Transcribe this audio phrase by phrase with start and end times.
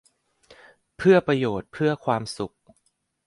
[0.97, 2.55] เพื่อประโยชน์ เพื่อความสุข